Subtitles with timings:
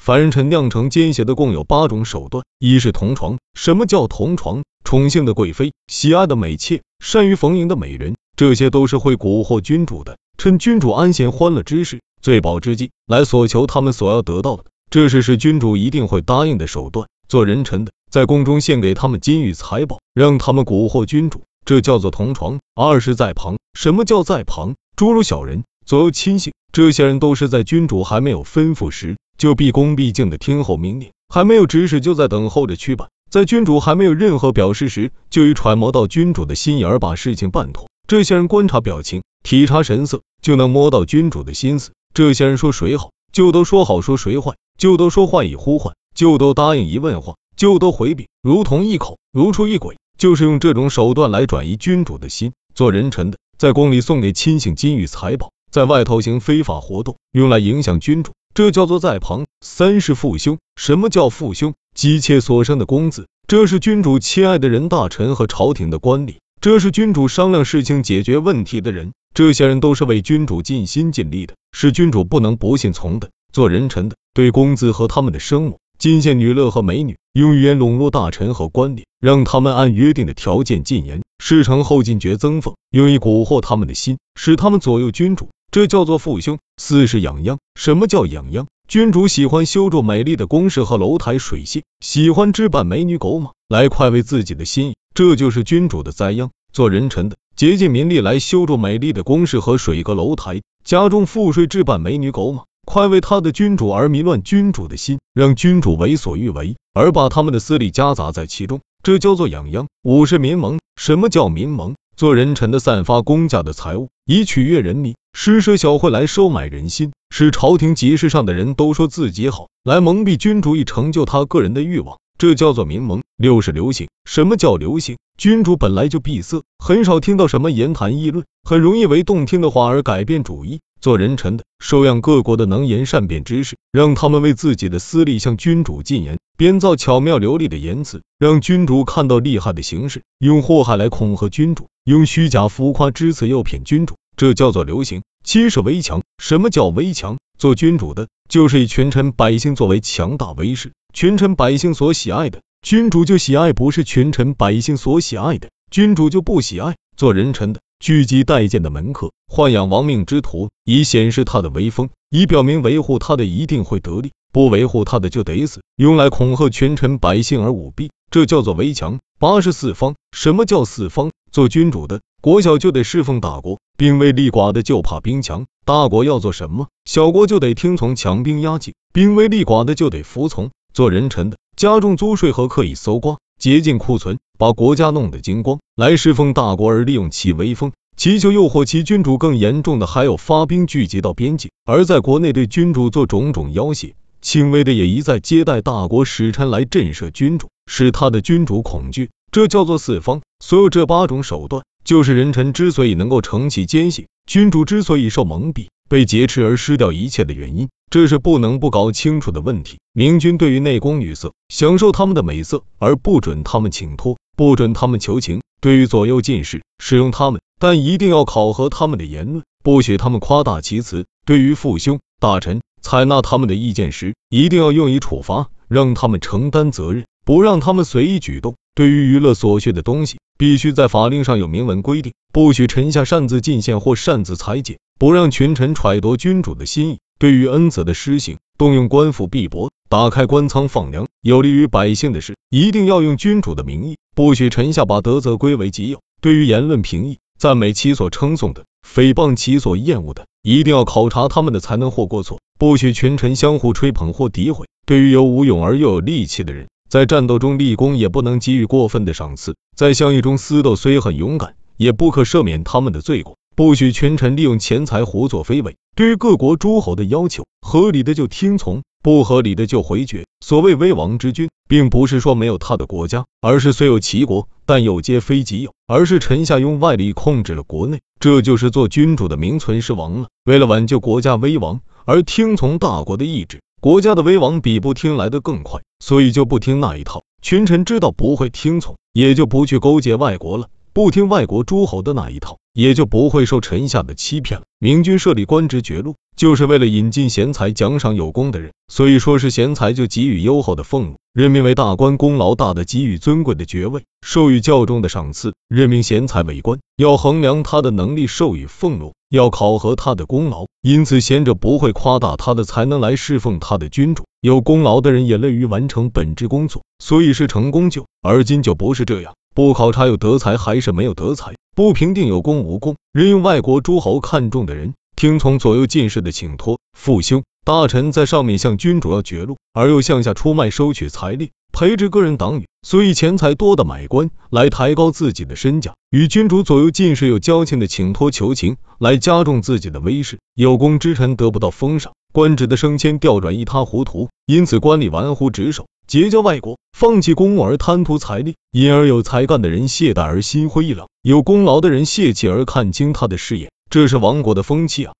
[0.00, 3.36] 凡人臣酿成奸邪的共有八种手段：一是同床。
[3.52, 4.62] 什么叫同床？
[4.82, 10.16] 宠幸的贵妃，喜爱的美妾，善于逢迎的美人，这些都是会蛊惑君主的。
[10.38, 17.06] 趁君主安闲欢乐之时，醉饱之际来索求他们所要得到的，这是使君主一定会答应的手段。
[17.28, 22.58] 做人臣的，在宫中献给他们金玉财宝，让他们蛊惑君主，这叫做同床。
[22.74, 23.58] 二是在旁。
[23.74, 24.76] 什么叫在旁？
[24.96, 25.62] 诸如小人。
[25.84, 37.88] 左右亲信，这些人都是在君主还没有吩咐时，就毕恭毕敬的听候命令；还没有指使，就在等候着去办；在君主还没有任何表示时，就已揣摩到君主的心意而把事情办妥。
[38.06, 41.90] 这些人观察表情，体察神色，就能摸到君主的心思。
[42.14, 49.96] 这些人说谁好，就都说好；说谁坏，就都说坏；以呼唤，就都答应；一问话，就都回避，如同一口，如出一轨。
[50.18, 52.52] 就是用这种手段来转移君主的心。
[52.74, 55.50] 做人臣的，在宫里送给亲信金玉财宝。
[55.70, 59.46] 在外头行非法活动，用来影响君主，这叫做在旁。
[59.60, 61.74] 三是父兄，什么叫父兄？
[61.94, 69.12] 姬妾所生的公子，这是君主亲爱的人，大臣和朝廷的官吏，这是君主商量事情、解决问题的人。
[69.32, 73.30] 这些人都是为君主尽心尽力的，是君主不能不信从的。
[73.52, 85.48] 做人臣的，对公子和他们的生母进献女乐和美女，用语言笼络大臣和官吏，让他们按约定的条件进言，事成后进爵增俸，用以蛊惑他们的心，使他们左右君主。
[85.70, 86.58] 这叫做父兄。
[86.76, 87.58] 四是养秧。
[87.74, 88.66] 什么叫养秧？
[88.88, 96.50] 君主喜欢修筑美丽的宫室和楼台水榭，喜欢置办美女狗马来快慰自己的心意，这就是君主的灾殃。
[96.72, 109.86] 做人臣的，竭尽民力来修筑美丽的宫室和水阁楼台，加重赋税置办美女狗马，快为他的君主而迷乱君主的心，让君主为所欲为，而把他们的私利夹杂在其中，这叫做养秧。
[110.02, 110.80] 五是民盟。
[110.96, 111.94] 什么叫民盟？
[112.20, 123.22] 做人臣的散发公家的财物，以取悦人民，施舍小惠来收买人心，使朝廷集市上的人都说自己好，来蒙蔽君主以成就他个人的欲望，这叫做民盟。
[123.38, 124.10] 六是流行。
[124.26, 125.16] 什么叫流行？
[125.38, 130.80] 君主本来就闭塞，很少听到什么言谈议论，很容易为动听的话而改变主意。
[131.00, 145.22] 做人臣的，收养各国的能言善辩之士，让他们为自己的私利向君主进言，编造巧妙流利的言辞，让君主看到厉害的形势，用祸害来恐吓君主，用虚假浮夸之词诱骗君主，这叫做流行。
[145.42, 146.20] 七是围墙。
[146.36, 147.38] 什么叫围墙？
[147.58, 156.94] 做君主的，就是以群臣百姓作为强大威势，群臣百姓所喜爱的，君主就喜爱；不是群臣百姓所喜爱的，君主就不喜爱。
[157.16, 157.80] 做人臣的。
[158.00, 169.18] 聚集待见的门客，豢养亡命之徒，以显示他的威风，以表明维护他的一定会得利，不维护他的就得死，用来恐吓群臣百姓而舞弊，这叫做围墙。
[169.38, 171.30] 八十四方，什么叫四方？
[171.52, 180.70] 做君主的，国小就得侍奉大国，兵微利寡的就怕兵强，大国要做什么，小国就得听从，强兵压境，兵微利寡的就得服从。
[180.92, 183.38] 做人臣的，加重租税和刻意搜刮。
[183.58, 189.36] 竭尽库存，把国家弄得精光，来侍奉大国而利用其威风，祈求诱惑其君主。
[189.36, 194.14] 更严重的还有发兵聚集到边境，而在国内对君主做种种要挟。
[194.40, 199.30] 轻微的也一再接待大国使臣来震慑君主，使他的君主恐惧。
[199.52, 200.40] 这叫做四方。
[200.64, 205.86] 所有这八种手段，就是人臣之所以能够承起奸信，君主之所以受蒙蔽。
[206.08, 210.00] 被劫持而失掉一切的原因，这是不能不搞清楚的问题。
[210.12, 228.76] 明君对于内宫女色，享受他们的美色，而不准他们请托，不准他们求情；对于左右进士，使用他们，但一定要考核他们的言论，不许他们夸大其词；对于父兄大臣，采纳他们的意见时，一定要用以处罚，让他们承担责任，不让他们随意举动。
[228.94, 235.00] 对于娱乐所需的东西，必须在法令上有明文规定，不许臣下擅自进献或擅自裁减。
[235.18, 246.20] 不让群臣揣度君主的心意，对于恩泽的施行，动用官府币帛，打开官仓放粮，有利于百姓的事，一定要用君主的名义，不许臣下把德泽归为己有。
[246.40, 254.86] 对于言论评议、赞美其所称颂的，诽谤其所厌恶的，一定要考察他们的才能或过错，不许群臣相互吹捧或诋毁。
[255.06, 263.56] 对于有武勇而又有力气的人，在战斗中立功，也不能给予过分的赏赐；在相遇中私斗，虽很勇敢，也不可赦免他们的罪过。
[263.74, 265.96] 不许群臣利用钱财胡作非为。
[266.14, 270.44] 对于各国诸侯的要求，合理的就听从，不合理的就回绝。
[270.64, 278.20] 所谓威王之君，并不是说没有他的国家，而是虽有其国，但有皆非己有，而是臣下用外力控制了国内。
[278.38, 280.48] 这就是做君主的名存实亡了。
[280.64, 287.42] 为了挽救国家危亡而听从大国的意志，国家的危亡比不听来的更快，所以就不听那一套。
[287.60, 290.88] 群臣知道不会听从，也就不去勾结外国了。
[291.12, 294.86] 不听外国诸侯的那一套，也就不会受臣下的欺骗了。
[295.00, 298.92] 明君设立官职爵禄，就是为了引进贤才，奖赏有功的人。
[299.08, 305.74] 所以说是贤才就给予优厚的俸禄，任命为大官，功劳大的给予尊贵的爵位，授予较重的赏赐。
[305.88, 310.86] 任命贤才为官，要衡量他的能力，授予俸禄，要考核他的功劳。
[311.02, 318.26] 因此贤者不会夸大他的才能来侍奉他的君主，有功劳的人也乐于完成本职工作，所以是成功就。
[318.42, 319.54] 而今就不是这样。
[319.74, 326.98] 不考察有德才还是没有德才，不评定有功无功，任用外国诸侯看重的人，听从左右进士的请托。
[327.16, 340.58] 复修大臣在上面向君主要爵禄，而又向下出卖收取财力，培植个人党羽，所以钱财多的买官来抬高自己的身价，与君主左右进士有交情的请托求情，来加重自己的威势。
[340.74, 346.04] 有功之臣得不到封赏，官职的升迁调转一塌糊涂，因此官吏玩忽职守。
[346.26, 355.28] 结交外国，放弃公务而贪图财力，因而有才干的人懈怠而心灰意冷，有功劳的人泄气而看清他的事业，这是王国的风气啊！